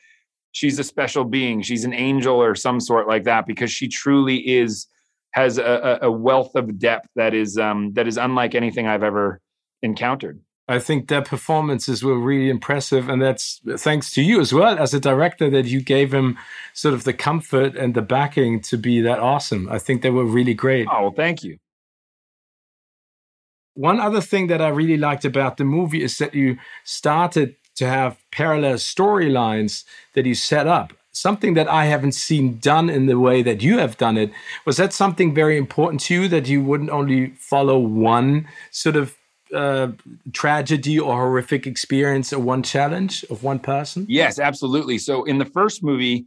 she's 0.51 0.79
a 0.79 0.83
special 0.83 1.23
being. 1.23 1.61
She's 1.61 1.85
an 1.85 1.93
angel 1.93 2.41
or 2.41 2.55
some 2.55 2.79
sort 2.79 3.07
like 3.07 3.23
that 3.23 3.45
because 3.45 3.71
she 3.71 3.87
truly 3.87 4.37
is 4.37 4.87
has 5.31 5.57
a, 5.57 5.99
a 6.01 6.11
wealth 6.11 6.55
of 6.55 6.77
depth 6.77 7.07
that 7.15 7.33
is 7.33 7.57
um, 7.57 7.93
that 7.93 8.07
is 8.07 8.17
unlike 8.17 8.55
anything 8.55 8.87
I've 8.87 9.03
ever 9.03 9.39
encountered. 9.81 10.41
I 10.67 10.79
think 10.79 11.07
their 11.07 11.21
performances 11.21 12.03
were 12.03 12.17
really 12.17 12.49
impressive, 12.49 13.09
and 13.09 13.21
that's 13.21 13.61
thanks 13.77 14.13
to 14.13 14.21
you 14.21 14.39
as 14.39 14.53
well 14.53 14.77
as 14.77 14.93
a 14.93 14.99
director 14.99 15.49
that 15.49 15.65
you 15.65 15.81
gave 15.81 16.13
him 16.13 16.37
sort 16.73 16.93
of 16.93 17.03
the 17.03 17.13
comfort 17.13 17.75
and 17.75 17.93
the 17.93 18.01
backing 18.01 18.61
to 18.61 18.77
be 18.77 19.01
that 19.01 19.19
awesome. 19.19 19.67
I 19.69 19.79
think 19.79 20.01
they 20.01 20.11
were 20.11 20.25
really 20.25 20.53
great. 20.53 20.87
Oh, 20.89 21.01
well, 21.01 21.11
thank 21.11 21.43
you. 21.43 21.57
One 23.73 23.99
other 23.99 24.21
thing 24.21 24.47
that 24.47 24.61
I 24.61 24.69
really 24.69 24.97
liked 24.97 25.25
about 25.25 25.57
the 25.57 25.65
movie 25.65 26.03
is 26.03 26.17
that 26.19 26.35
you 26.35 26.57
started 26.83 27.55
to 27.75 27.87
have 27.87 28.17
parallel 28.31 28.75
storylines 28.75 29.83
that 30.13 30.25
you 30.25 30.35
set 30.35 30.67
up 30.67 30.93
something 31.11 31.55
that 31.55 31.67
I 31.67 31.85
haven't 31.85 32.13
seen 32.13 32.57
done 32.59 32.89
in 32.89 33.05
the 33.05 33.19
way 33.19 33.41
that 33.41 33.61
you 33.61 33.79
have 33.79 33.97
done 33.97 34.17
it. 34.17 34.31
Was 34.65 34.77
that 34.77 34.93
something 34.93 35.33
very 35.33 35.57
important 35.57 36.01
to 36.03 36.13
you 36.13 36.27
that 36.29 36.47
you 36.47 36.63
wouldn't 36.63 36.89
only 36.89 37.31
follow 37.31 37.77
one 37.77 38.47
sort 38.71 38.95
of 38.95 39.15
uh, 39.53 39.89
tragedy 40.33 40.99
or 40.99 41.15
horrific 41.15 41.67
experience 41.67 42.31
of 42.31 42.43
one 42.43 42.63
challenge 42.63 43.23
of 43.29 43.43
one 43.43 43.59
person? 43.59 44.05
Yes, 44.09 44.39
absolutely. 44.39 44.97
So 44.97 45.23
in 45.23 45.37
the 45.37 45.45
first 45.45 45.83
movie, 45.83 46.25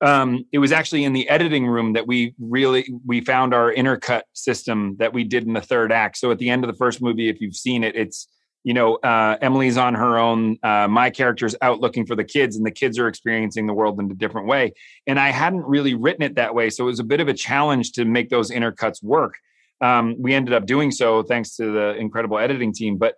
um, 0.00 0.44
it 0.52 0.58
was 0.58 0.72
actually 0.72 1.04
in 1.04 1.12
the 1.12 1.28
editing 1.28 1.66
room 1.66 1.92
that 1.92 2.06
we 2.06 2.34
really 2.40 2.92
we 3.06 3.20
found 3.20 3.54
our 3.54 3.72
intercut 3.72 4.22
system 4.32 4.96
that 4.98 5.12
we 5.12 5.24
did 5.24 5.46
in 5.46 5.52
the 5.52 5.60
third 5.60 5.92
act. 5.92 6.16
So 6.16 6.30
at 6.30 6.38
the 6.38 6.50
end 6.50 6.64
of 6.64 6.70
the 6.70 6.76
first 6.76 7.00
movie, 7.00 7.28
if 7.28 7.40
you've 7.40 7.56
seen 7.56 7.84
it, 7.84 7.94
it's 7.94 8.26
you 8.64 8.74
know, 8.74 8.94
uh, 8.96 9.36
Emily's 9.40 9.76
on 9.76 9.94
her 9.94 10.18
own. 10.18 10.56
Uh, 10.62 10.86
my 10.88 11.10
character's 11.10 11.56
out 11.62 11.80
looking 11.80 12.06
for 12.06 12.14
the 12.14 12.24
kids, 12.24 12.56
and 12.56 12.64
the 12.64 12.70
kids 12.70 12.98
are 12.98 13.08
experiencing 13.08 13.66
the 13.66 13.74
world 13.74 13.98
in 13.98 14.10
a 14.10 14.14
different 14.14 14.46
way. 14.46 14.72
And 15.06 15.18
I 15.18 15.30
hadn't 15.30 15.64
really 15.64 15.94
written 15.94 16.22
it 16.22 16.36
that 16.36 16.54
way, 16.54 16.70
so 16.70 16.84
it 16.84 16.86
was 16.86 17.00
a 17.00 17.04
bit 17.04 17.20
of 17.20 17.28
a 17.28 17.34
challenge 17.34 17.92
to 17.92 18.04
make 18.04 18.30
those 18.30 18.50
intercuts 18.50 19.02
work. 19.02 19.34
Um, 19.82 20.16
we 20.18 20.32
ended 20.32 20.54
up 20.54 20.64
doing 20.64 20.90
so 20.90 21.22
thanks 21.22 21.56
to 21.56 21.72
the 21.72 21.96
incredible 21.96 22.38
editing 22.38 22.72
team. 22.72 22.96
But 22.96 23.16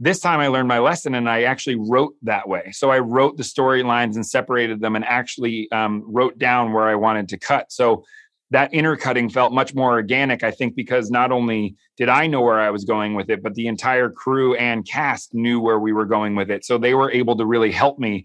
this 0.00 0.18
time 0.18 0.40
I 0.40 0.48
learned 0.48 0.66
my 0.66 0.78
lesson 0.78 1.14
and 1.14 1.28
I 1.28 1.42
actually 1.42 1.76
wrote 1.76 2.14
that 2.22 2.48
way. 2.48 2.70
So 2.72 2.90
I 2.90 2.98
wrote 2.98 3.36
the 3.36 3.42
storylines 3.42 4.16
and 4.16 4.26
separated 4.26 4.80
them 4.80 4.96
and 4.96 5.04
actually 5.04 5.70
um, 5.72 6.02
wrote 6.06 6.38
down 6.38 6.72
where 6.72 6.88
I 6.88 6.94
wanted 6.94 7.28
to 7.28 7.38
cut. 7.38 7.70
So 7.70 8.04
that 8.50 8.74
intercutting 8.74 9.28
felt 9.28 9.52
much 9.52 9.74
more 9.74 9.92
organic, 9.92 10.42
I 10.42 10.50
think, 10.50 10.74
because 10.74 11.10
not 11.10 11.30
only 11.30 11.76
did 11.96 12.08
I 12.08 12.26
know 12.26 12.40
where 12.40 12.58
I 12.58 12.70
was 12.70 12.84
going 12.84 13.14
with 13.14 13.30
it, 13.30 13.42
but 13.42 13.54
the 13.54 13.68
entire 13.68 14.10
crew 14.10 14.54
and 14.56 14.86
cast 14.86 15.34
knew 15.34 15.60
where 15.60 15.78
we 15.78 15.92
were 15.92 16.06
going 16.06 16.34
with 16.34 16.50
it. 16.50 16.64
So 16.64 16.76
they 16.76 16.94
were 16.94 17.12
able 17.12 17.36
to 17.36 17.46
really 17.46 17.70
help 17.70 17.98
me 17.98 18.24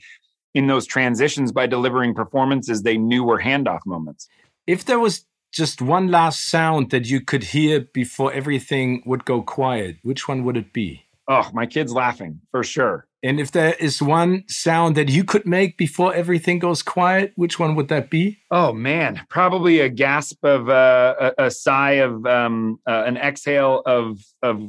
in 0.56 0.68
those 0.68 0.88
transitions 0.88 1.52
by 1.52 1.68
delivering 1.68 2.16
performances 2.16 2.82
they 2.82 2.98
knew 2.98 3.24
were 3.24 3.40
handoff 3.40 3.82
moments. 3.86 4.28
If 4.66 4.86
there 4.86 5.00
was 5.00 5.26
just 5.56 5.82
one 5.82 6.10
last 6.10 6.48
sound 6.48 6.92
that 6.92 7.08
you 7.08 7.22
could 7.22 7.46
hear 7.46 7.80
before 7.80 8.32
everything 8.34 9.02
would 9.06 9.24
go 9.24 9.42
quiet, 9.42 9.96
which 10.04 10.28
one 10.28 10.44
would 10.44 10.58
it 10.58 10.74
be? 10.74 11.06
Oh, 11.30 11.50
my 11.54 11.66
kids 11.66 11.94
laughing 11.94 12.42
for 12.52 12.62
sure. 12.64 13.08
And 13.24 13.40
if 13.40 13.52
there 13.52 13.74
is 13.80 14.02
one 14.02 14.44
sound 14.48 14.96
that 14.98 15.10
you 15.10 15.24
could 15.24 15.48
make 15.48 15.78
before 15.78 16.14
everything 16.14 16.60
goes 16.60 16.84
quiet, 16.84 17.32
which 17.36 17.58
one 17.58 17.74
would 17.76 17.88
that 17.88 18.12
be? 18.12 18.38
Oh 18.52 18.74
man, 18.74 19.22
probably 19.30 19.80
a 19.80 19.90
gasp 19.90 20.44
of 20.44 20.70
uh, 20.70 21.32
a, 21.40 21.46
a, 21.46 21.52
sigh 21.52 21.94
of 21.94 22.26
um, 22.28 22.80
uh, 22.86 23.04
an 23.08 23.18
exhale 23.18 23.82
of 23.88 24.20
of 24.44 24.62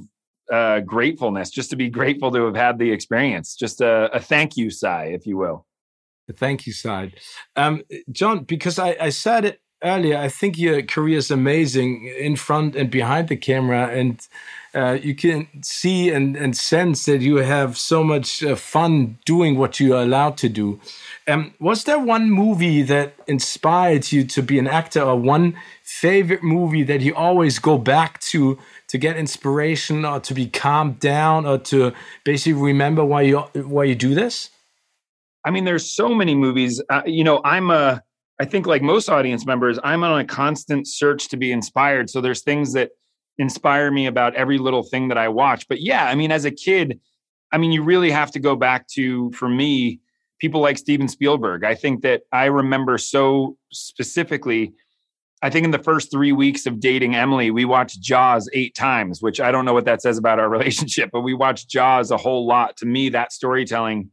uh, 0.50 0.80
gratefulness, 0.80 1.50
just 1.50 1.68
to 1.70 1.76
be 1.76 1.90
grateful 1.90 2.30
to 2.30 2.46
have 2.46 2.56
had 2.56 2.78
the 2.78 2.92
experience. 2.92 3.56
Just 3.56 3.82
a, 3.82 4.08
a 4.14 4.20
thank 4.20 4.56
you 4.56 4.70
sigh, 4.70 5.06
if 5.06 5.26
you 5.26 5.36
will. 5.36 5.66
The 6.28 6.32
thank 6.32 6.66
you 6.66 6.72
sigh, 6.72 7.12
um, 7.56 7.82
John. 8.10 8.44
Because 8.44 8.78
I, 8.78 8.96
I 8.98 9.10
said 9.10 9.44
it 9.44 9.60
earlier, 9.82 10.16
I 10.16 10.28
think 10.28 10.58
your 10.58 10.82
career 10.82 11.18
is 11.18 11.30
amazing 11.30 12.06
in 12.06 12.36
front 12.36 12.76
and 12.76 12.90
behind 12.90 13.28
the 13.28 13.36
camera, 13.36 13.88
and 13.88 14.26
uh, 14.74 14.98
you 15.02 15.14
can 15.14 15.48
see 15.62 16.10
and, 16.10 16.36
and 16.36 16.56
sense 16.56 17.06
that 17.06 17.20
you 17.22 17.36
have 17.36 17.78
so 17.78 18.04
much 18.04 18.42
uh, 18.42 18.56
fun 18.56 19.18
doing 19.24 19.56
what 19.56 19.80
you 19.80 19.94
are 19.94 20.02
allowed 20.02 20.36
to 20.38 20.48
do. 20.48 20.78
Um, 21.26 21.54
was 21.58 21.84
there 21.84 21.98
one 21.98 22.30
movie 22.30 22.82
that 22.82 23.14
inspired 23.26 24.12
you 24.12 24.24
to 24.24 24.42
be 24.42 24.58
an 24.58 24.66
actor, 24.66 25.02
or 25.02 25.16
one 25.16 25.56
favorite 25.82 26.42
movie 26.42 26.82
that 26.84 27.00
you 27.00 27.14
always 27.14 27.58
go 27.58 27.78
back 27.78 28.20
to 28.20 28.58
to 28.88 28.98
get 28.98 29.16
inspiration, 29.16 30.04
or 30.04 30.20
to 30.20 30.34
be 30.34 30.46
calmed 30.46 31.00
down, 31.00 31.46
or 31.46 31.58
to 31.58 31.92
basically 32.24 32.60
remember 32.60 33.04
why 33.04 33.22
you 33.22 33.38
why 33.54 33.84
you 33.84 33.94
do 33.94 34.14
this? 34.14 34.50
I 35.44 35.50
mean, 35.50 35.64
there's 35.64 35.94
so 35.94 36.08
many 36.08 36.34
movies. 36.34 36.82
Uh, 36.90 37.02
you 37.06 37.22
know, 37.22 37.40
I'm 37.44 37.70
a 37.70 38.02
I 38.38 38.44
think 38.44 38.66
like 38.66 38.82
most 38.82 39.08
audience 39.08 39.46
members, 39.46 39.78
I'm 39.82 40.04
on 40.04 40.20
a 40.20 40.24
constant 40.24 40.86
search 40.86 41.28
to 41.28 41.36
be 41.36 41.52
inspired. 41.52 42.10
So 42.10 42.20
there's 42.20 42.42
things 42.42 42.74
that 42.74 42.90
inspire 43.38 43.90
me 43.90 44.06
about 44.06 44.34
every 44.34 44.58
little 44.58 44.82
thing 44.82 45.08
that 45.08 45.18
I 45.18 45.28
watch. 45.28 45.68
But 45.68 45.80
yeah, 45.80 46.06
I 46.06 46.14
mean, 46.14 46.30
as 46.32 46.44
a 46.44 46.50
kid, 46.50 47.00
I 47.52 47.58
mean, 47.58 47.72
you 47.72 47.82
really 47.82 48.10
have 48.10 48.30
to 48.32 48.38
go 48.38 48.56
back 48.56 48.88
to, 48.88 49.30
for 49.32 49.48
me, 49.48 50.00
people 50.38 50.60
like 50.60 50.78
Steven 50.78 51.08
Spielberg. 51.08 51.64
I 51.64 51.74
think 51.74 52.02
that 52.02 52.22
I 52.32 52.46
remember 52.46 52.98
so 52.98 53.56
specifically. 53.72 54.74
I 55.42 55.50
think 55.50 55.64
in 55.64 55.70
the 55.70 55.78
first 55.78 56.10
three 56.10 56.32
weeks 56.32 56.66
of 56.66 56.80
dating 56.80 57.14
Emily, 57.14 57.50
we 57.50 57.64
watched 57.64 58.00
Jaws 58.00 58.48
eight 58.52 58.74
times, 58.74 59.22
which 59.22 59.40
I 59.40 59.50
don't 59.50 59.64
know 59.64 59.74
what 59.74 59.84
that 59.84 60.02
says 60.02 60.18
about 60.18 60.38
our 60.38 60.48
relationship, 60.50 61.10
but 61.12 61.20
we 61.20 61.34
watched 61.34 61.68
Jaws 61.68 62.10
a 62.10 62.16
whole 62.16 62.46
lot. 62.46 62.76
To 62.78 62.86
me, 62.86 63.10
that 63.10 63.32
storytelling 63.32 64.10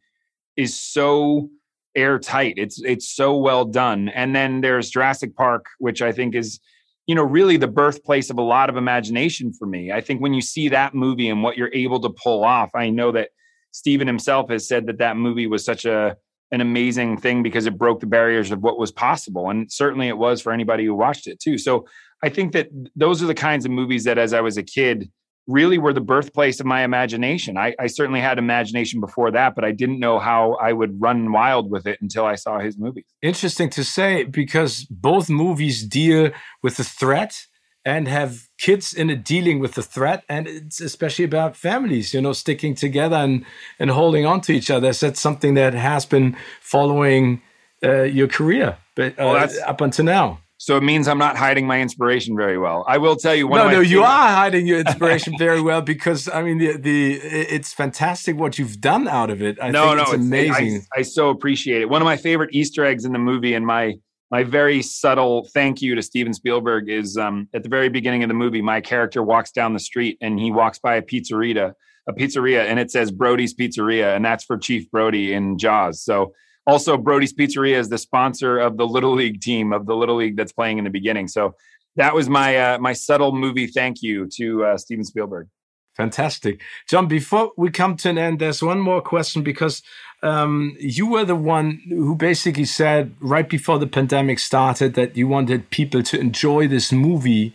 is 0.55 0.75
so 0.75 1.49
airtight. 1.95 2.55
It's 2.57 2.81
it's 2.81 3.07
so 3.09 3.37
well 3.37 3.65
done. 3.65 4.09
And 4.09 4.35
then 4.35 4.61
there's 4.61 4.89
Jurassic 4.89 5.35
Park, 5.35 5.65
which 5.79 6.01
I 6.01 6.11
think 6.11 6.35
is 6.35 6.59
you 7.07 7.15
know 7.15 7.23
really 7.23 7.57
the 7.57 7.67
birthplace 7.67 8.29
of 8.29 8.37
a 8.37 8.41
lot 8.41 8.69
of 8.69 8.77
imagination 8.77 9.51
for 9.53 9.65
me 9.65 9.91
i 9.91 10.01
think 10.01 10.21
when 10.21 10.33
you 10.33 10.41
see 10.41 10.69
that 10.69 10.93
movie 10.93 11.29
and 11.29 11.43
what 11.43 11.57
you're 11.57 11.73
able 11.73 11.99
to 11.99 12.09
pull 12.09 12.43
off 12.43 12.69
i 12.75 12.89
know 12.89 13.11
that 13.11 13.29
steven 13.71 14.07
himself 14.07 14.49
has 14.49 14.67
said 14.67 14.87
that 14.87 14.99
that 14.99 15.17
movie 15.17 15.47
was 15.47 15.65
such 15.65 15.85
a 15.85 16.15
an 16.51 16.61
amazing 16.61 17.17
thing 17.17 17.41
because 17.41 17.65
it 17.65 17.77
broke 17.77 17.99
the 17.99 18.05
barriers 18.05 18.51
of 18.51 18.61
what 18.61 18.77
was 18.77 18.91
possible 18.91 19.49
and 19.49 19.71
certainly 19.71 20.07
it 20.07 20.17
was 20.17 20.41
for 20.41 20.51
anybody 20.51 20.85
who 20.85 20.95
watched 20.95 21.27
it 21.27 21.39
too 21.39 21.57
so 21.57 21.85
i 22.23 22.29
think 22.29 22.51
that 22.53 22.69
those 22.95 23.21
are 23.21 23.27
the 23.27 23.33
kinds 23.33 23.65
of 23.65 23.71
movies 23.71 24.03
that 24.03 24.17
as 24.17 24.33
i 24.33 24.41
was 24.41 24.57
a 24.57 24.63
kid 24.63 25.11
really 25.47 25.77
were 25.77 25.93
the 25.93 26.01
birthplace 26.01 26.59
of 26.59 26.65
my 26.65 26.83
imagination. 26.83 27.57
I, 27.57 27.75
I, 27.79 27.87
certainly 27.87 28.21
had 28.21 28.37
imagination 28.37 29.01
before 29.01 29.31
that, 29.31 29.55
but 29.55 29.65
I 29.65 29.71
didn't 29.71 29.99
know 29.99 30.19
how 30.19 30.53
I 30.53 30.71
would 30.71 31.01
run 31.01 31.31
wild 31.31 31.69
with 31.69 31.85
it 31.85 31.99
until 32.01 32.25
I 32.25 32.35
saw 32.35 32.59
his 32.59 32.77
movies. 32.77 33.05
Interesting 33.21 33.69
to 33.71 33.83
say 33.83 34.23
because 34.23 34.85
both 34.85 35.29
movies 35.29 35.83
deal 35.83 36.31
with 36.61 36.77
the 36.77 36.83
threat 36.83 37.45
and 37.85 38.07
have 38.07 38.47
kids 38.57 38.93
in 38.93 39.09
it 39.09 39.25
dealing 39.25 39.59
with 39.59 39.73
the 39.73 39.83
threat 39.83 40.23
and 40.29 40.47
it's 40.47 40.79
especially 40.79 41.25
about 41.25 41.55
families 41.55 42.13
you 42.13 42.21
know 42.21 42.31
sticking 42.31 42.73
together 42.75 43.17
and 43.17 43.45
and 43.77 43.91
holding 43.91 44.25
on 44.25 44.39
to 44.39 44.53
each 44.53 44.71
other 44.71 44.93
so 44.93 45.07
that's 45.07 45.19
something 45.19 45.53
that 45.55 45.73
has 45.73 46.05
been 46.05 46.35
following 46.61 47.41
uh, 47.83 48.03
your 48.03 48.27
career 48.27 48.77
but 48.95 49.11
uh, 49.19 49.25
well, 49.25 49.49
up 49.67 49.81
until 49.81 50.05
now 50.05 50.39
so 50.63 50.77
it 50.77 50.81
means 50.81 51.09
I'm 51.09 51.17
not 51.17 51.35
hiding 51.35 51.67
my 51.67 51.81
inspiration 51.81 52.37
very 52.37 52.57
well. 52.57 52.85
I 52.87 52.97
will 52.97 53.17
tell 53.17 53.35
you 53.35 53.49
one. 53.49 53.59
No, 53.59 53.69
no, 53.69 53.81
you 53.81 54.01
are 54.01 54.29
hiding 54.29 54.65
your 54.65 54.79
inspiration 54.79 55.33
very 55.37 55.59
well 55.59 55.81
because 55.81 56.29
I 56.29 56.41
mean 56.41 56.57
the 56.57 56.77
the 56.77 57.15
it's 57.15 57.73
fantastic 57.73 58.37
what 58.37 58.57
you've 58.57 58.79
done 58.79 59.09
out 59.09 59.29
of 59.29 59.41
it. 59.41 59.57
I 59.61 59.71
no, 59.71 59.87
think 59.87 59.97
no, 59.97 60.03
it's 60.03 60.13
amazing. 60.13 60.85
I, 60.95 60.99
I 60.99 61.01
so 61.01 61.31
appreciate 61.31 61.81
it. 61.81 61.89
One 61.89 62.01
of 62.01 62.05
my 62.05 62.15
favorite 62.15 62.51
Easter 62.53 62.85
eggs 62.85 63.03
in 63.03 63.11
the 63.11 63.19
movie, 63.19 63.55
and 63.55 63.65
my 63.65 63.95
my 64.31 64.45
very 64.45 64.81
subtle 64.81 65.49
thank 65.53 65.81
you 65.81 65.95
to 65.95 66.01
Steven 66.01 66.33
Spielberg 66.33 66.87
is 66.87 67.17
um, 67.17 67.49
at 67.53 67.63
the 67.63 67.69
very 67.69 67.89
beginning 67.89 68.23
of 68.23 68.29
the 68.29 68.33
movie. 68.33 68.61
My 68.61 68.79
character 68.79 69.21
walks 69.21 69.51
down 69.51 69.73
the 69.73 69.81
street 69.81 70.17
and 70.21 70.39
he 70.39 70.49
walks 70.49 70.79
by 70.79 70.95
a 70.95 71.01
pizzeria, 71.01 71.73
a 72.07 72.13
pizzeria, 72.13 72.61
and 72.61 72.79
it 72.79 72.89
says 72.89 73.11
Brody's 73.11 73.53
Pizzeria, 73.53 74.15
and 74.15 74.23
that's 74.23 74.45
for 74.45 74.57
Chief 74.57 74.89
Brody 74.91 75.33
in 75.33 75.57
Jaws. 75.57 76.01
So 76.01 76.31
also, 76.65 76.97
Brody's 76.97 77.33
Pizzeria 77.33 77.77
is 77.77 77.89
the 77.89 77.97
sponsor 77.97 78.57
of 78.57 78.77
the 78.77 78.87
Little 78.87 79.13
League 79.13 79.41
team 79.41 79.73
of 79.73 79.85
the 79.85 79.95
Little 79.95 80.15
League 80.15 80.37
that's 80.37 80.53
playing 80.53 80.77
in 80.77 80.83
the 80.83 80.89
beginning. 80.89 81.27
So 81.27 81.55
that 81.95 82.15
was 82.15 82.29
my 82.29 82.57
uh, 82.57 82.77
my 82.79 82.93
subtle 82.93 83.33
movie 83.33 83.67
thank 83.67 84.01
you 84.01 84.27
to 84.35 84.65
uh, 84.65 84.77
Steven 84.77 85.03
Spielberg. 85.03 85.47
Fantastic, 85.95 86.61
John. 86.89 87.07
Before 87.07 87.51
we 87.57 87.69
come 87.69 87.97
to 87.97 88.09
an 88.09 88.17
end, 88.17 88.39
there's 88.39 88.63
one 88.63 88.79
more 88.79 89.01
question 89.01 89.43
because 89.43 89.83
um, 90.23 90.75
you 90.79 91.05
were 91.05 91.25
the 91.25 91.35
one 91.35 91.81
who 91.89 92.15
basically 92.15 92.65
said 92.65 93.13
right 93.19 93.47
before 93.47 93.77
the 93.77 93.85
pandemic 93.85 94.39
started 94.39 94.95
that 94.95 95.15
you 95.15 95.27
wanted 95.27 95.69
people 95.69 96.01
to 96.03 96.19
enjoy 96.19 96.67
this 96.67 96.91
movie 96.91 97.53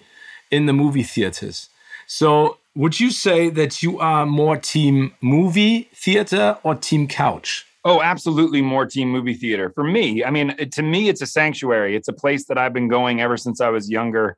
in 0.51 0.67
the 0.67 0.73
movie 0.73 1.03
theaters. 1.03 1.69
So, 2.07 2.59
would 2.77 3.01
you 3.01 3.11
say 3.11 3.49
that 3.51 3.83
you 3.83 3.99
are 3.99 4.25
more 4.25 4.57
team 4.57 5.15
movie 5.21 5.89
theater 5.95 6.59
or 6.63 6.75
team 6.75 7.09
couch? 7.09 7.67
Oh, 7.89 8.03
absolutely 8.03 8.61
more 8.61 8.85
team 8.85 9.09
movie 9.09 9.33
theater. 9.33 9.73
For 9.75 9.83
me, 9.83 10.23
I 10.23 10.31
mean, 10.31 10.55
to 10.55 10.83
me, 10.83 11.09
it's 11.09 11.23
a 11.23 11.27
sanctuary. 11.27 11.97
It's 11.97 12.09
a 12.09 12.13
place 12.13 12.45
that 12.49 12.59
I've 12.59 12.75
been 12.75 12.87
going 12.87 13.23
ever 13.23 13.39
since 13.39 13.63
I 13.63 13.71
was 13.71 13.89
younger. 13.89 14.37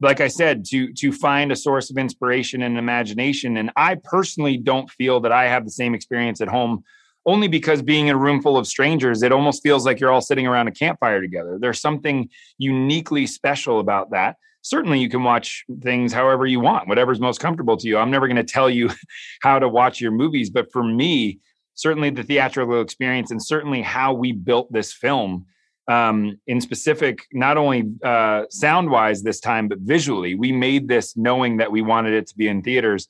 Like 0.00 0.20
I 0.20 0.28
said, 0.28 0.64
to 0.66 0.92
to 0.92 1.10
find 1.10 1.50
a 1.50 1.56
source 1.56 1.90
of 1.90 1.98
inspiration 1.98 2.62
and 2.62 2.78
imagination. 2.78 3.56
And 3.56 3.72
I 3.74 3.96
personally 4.04 4.56
don't 4.56 4.88
feel 4.88 5.18
that 5.18 5.32
I 5.32 5.48
have 5.48 5.64
the 5.64 5.72
same 5.72 5.96
experience 5.96 6.40
at 6.40 6.46
home, 6.46 6.84
only 7.26 7.48
because 7.48 7.82
being 7.82 8.06
in 8.06 8.14
a 8.14 8.18
room 8.18 8.40
full 8.40 8.56
of 8.56 8.68
strangers, 8.68 9.24
it 9.24 9.32
almost 9.32 9.64
feels 9.64 9.84
like 9.84 9.98
you're 9.98 10.12
all 10.12 10.20
sitting 10.20 10.46
around 10.46 10.68
a 10.68 10.72
campfire 10.72 11.20
together. 11.20 11.58
There's 11.60 11.80
something 11.80 12.28
uniquely 12.58 13.26
special 13.26 13.80
about 13.80 14.12
that 14.12 14.36
certainly 14.62 14.98
you 14.98 15.08
can 15.08 15.22
watch 15.24 15.64
things 15.80 16.12
however 16.12 16.44
you 16.46 16.60
want 16.60 16.86
whatever's 16.86 17.18
most 17.18 17.40
comfortable 17.40 17.78
to 17.78 17.88
you 17.88 17.96
i'm 17.96 18.10
never 18.10 18.26
going 18.26 18.36
to 18.36 18.44
tell 18.44 18.68
you 18.68 18.90
how 19.40 19.58
to 19.58 19.66
watch 19.66 20.02
your 20.02 20.10
movies 20.10 20.50
but 20.50 20.70
for 20.70 20.84
me 20.84 21.38
certainly 21.74 22.10
the 22.10 22.22
theatrical 22.22 22.80
experience 22.80 23.30
and 23.30 23.44
certainly 23.44 23.82
how 23.82 24.12
we 24.12 24.32
built 24.32 24.72
this 24.72 24.92
film 24.92 25.46
um, 25.88 26.38
in 26.46 26.60
specific, 26.60 27.26
not 27.32 27.56
only 27.56 27.84
uh, 28.04 28.44
sound 28.50 28.90
wise 28.90 29.22
this 29.22 29.40
time, 29.40 29.66
but 29.66 29.78
visually. 29.80 30.34
We 30.34 30.52
made 30.52 30.88
this 30.88 31.16
knowing 31.16 31.56
that 31.56 31.72
we 31.72 31.82
wanted 31.82 32.14
it 32.14 32.28
to 32.28 32.36
be 32.36 32.48
in 32.48 32.62
theaters. 32.62 33.08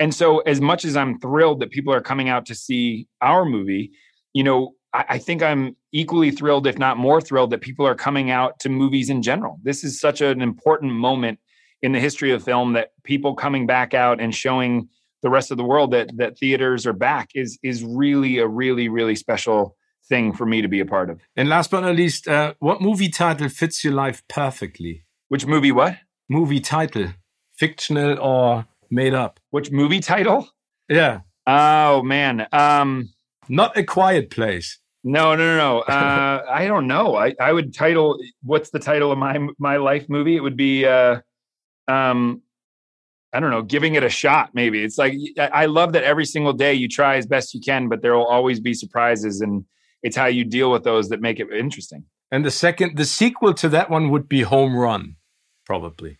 And 0.00 0.14
so, 0.14 0.40
as 0.40 0.60
much 0.60 0.84
as 0.84 0.96
I'm 0.96 1.18
thrilled 1.20 1.60
that 1.60 1.70
people 1.70 1.92
are 1.92 2.00
coming 2.00 2.28
out 2.28 2.46
to 2.46 2.54
see 2.54 3.06
our 3.22 3.44
movie, 3.44 3.92
you 4.32 4.42
know, 4.42 4.74
I, 4.92 5.04
I 5.10 5.18
think 5.18 5.42
I'm 5.42 5.76
equally 5.92 6.30
thrilled, 6.30 6.66
if 6.66 6.78
not 6.78 6.98
more 6.98 7.20
thrilled, 7.20 7.50
that 7.50 7.60
people 7.60 7.86
are 7.86 7.94
coming 7.94 8.30
out 8.30 8.58
to 8.60 8.68
movies 8.68 9.08
in 9.08 9.22
general. 9.22 9.58
This 9.62 9.84
is 9.84 10.00
such 10.00 10.20
an 10.20 10.42
important 10.42 10.92
moment 10.92 11.38
in 11.82 11.92
the 11.92 12.00
history 12.00 12.32
of 12.32 12.42
film 12.42 12.72
that 12.72 12.90
people 13.04 13.34
coming 13.34 13.66
back 13.66 13.94
out 13.94 14.20
and 14.20 14.34
showing 14.34 14.88
the 15.26 15.30
rest 15.38 15.50
of 15.50 15.56
the 15.56 15.68
world 15.72 15.90
that 15.90 16.06
that 16.20 16.32
theaters 16.38 16.86
are 16.86 16.98
back 17.08 17.26
is 17.42 17.58
is 17.70 17.78
really 18.02 18.34
a 18.38 18.46
really 18.46 18.86
really 18.88 19.16
special 19.16 19.60
thing 20.08 20.32
for 20.38 20.46
me 20.46 20.62
to 20.62 20.68
be 20.68 20.80
a 20.80 20.86
part 20.86 21.10
of. 21.10 21.16
And 21.38 21.48
last 21.48 21.70
but 21.72 21.80
not 21.80 21.96
least, 21.96 22.28
uh, 22.28 22.54
what 22.60 22.80
movie 22.80 23.08
title 23.08 23.48
fits 23.48 23.82
your 23.84 23.92
life 24.04 24.22
perfectly? 24.28 24.94
Which 25.32 25.44
movie? 25.46 25.72
What 25.72 25.94
movie 26.28 26.60
title? 26.60 27.08
Fictional 27.58 28.12
or 28.20 28.66
made 28.88 29.14
up? 29.14 29.40
Which 29.50 29.72
movie 29.72 29.98
title? 30.00 30.48
Yeah. 30.88 31.20
Oh 31.46 32.02
man. 32.04 32.46
Um, 32.52 33.08
Not 33.48 33.76
a 33.76 33.82
quiet 33.82 34.30
place. 34.30 34.78
no, 35.02 35.34
no, 35.34 35.44
no, 35.52 35.56
no. 35.56 35.80
Uh, 35.80 36.44
I 36.60 36.66
don't 36.70 36.86
know. 36.86 37.16
I, 37.16 37.34
I 37.40 37.52
would 37.52 37.74
title. 37.74 38.16
What's 38.44 38.70
the 38.70 38.78
title 38.90 39.10
of 39.10 39.18
my 39.18 39.36
my 39.58 39.76
life 39.90 40.06
movie? 40.08 40.36
It 40.36 40.42
would 40.46 40.56
be. 40.56 40.84
Uh, 40.86 41.16
um, 41.88 42.42
I 43.32 43.40
don't 43.40 43.50
know. 43.50 43.62
Giving 43.62 43.94
it 43.94 44.02
a 44.02 44.08
shot. 44.08 44.50
Maybe 44.54 44.82
it's 44.82 44.98
like 44.98 45.14
I 45.38 45.66
love 45.66 45.92
that 45.92 46.04
every 46.04 46.24
single 46.24 46.52
day 46.52 46.72
you 46.74 46.88
try 46.88 47.16
as 47.16 47.26
best 47.26 47.54
you 47.54 47.60
can, 47.60 47.88
but 47.88 48.02
there 48.02 48.14
will 48.14 48.26
always 48.26 48.60
be 48.60 48.72
surprises, 48.74 49.40
and 49.40 49.64
it's 50.02 50.16
how 50.16 50.26
you 50.26 50.44
deal 50.44 50.70
with 50.70 50.84
those 50.84 51.08
that 51.10 51.20
make 51.20 51.40
it 51.40 51.48
interesting. 51.52 52.04
And 52.30 52.44
the 52.44 52.50
second, 52.50 52.96
the 52.96 53.04
sequel 53.04 53.54
to 53.54 53.68
that 53.70 53.90
one 53.90 54.10
would 54.10 54.28
be 54.28 54.42
Home 54.42 54.76
Run, 54.76 55.16
probably. 55.64 56.18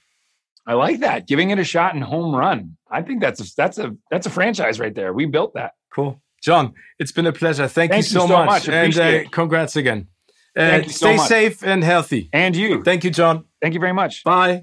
I 0.66 0.74
like 0.74 1.00
that. 1.00 1.28
Giving 1.28 1.50
it 1.50 1.58
a 1.58 1.64
shot 1.64 1.94
and 1.94 2.02
home 2.02 2.34
run. 2.34 2.76
I 2.90 3.02
think 3.02 3.20
that's 3.20 3.40
a 3.40 3.54
that's 3.56 3.78
a 3.78 3.96
that's 4.10 4.26
a 4.26 4.30
franchise 4.30 4.80
right 4.80 4.94
there. 4.94 5.12
We 5.12 5.26
built 5.26 5.54
that. 5.54 5.72
Cool. 5.94 6.20
John, 6.42 6.74
it's 6.98 7.12
been 7.12 7.26
a 7.26 7.32
pleasure. 7.32 7.68
Thank, 7.68 7.92
Thank 7.92 8.04
you 8.04 8.08
you 8.08 8.20
so, 8.20 8.26
so 8.26 8.32
much. 8.44 8.46
much. 8.46 8.68
And 8.68 8.98
uh, 8.98 9.28
congrats 9.30 9.76
again. 9.76 10.08
Uh, 10.56 10.68
Thank 10.68 10.86
you 10.86 10.92
so 10.92 11.06
stay 11.06 11.16
much. 11.16 11.28
safe 11.28 11.64
and 11.64 11.84
healthy. 11.84 12.28
And 12.32 12.56
you. 12.56 12.82
Thank 12.82 13.04
you, 13.04 13.10
John. 13.10 13.44
Thank 13.62 13.74
you 13.74 13.80
very 13.80 13.94
much. 13.94 14.24
Bye. 14.24 14.62